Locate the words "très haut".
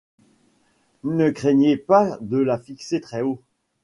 3.01-3.39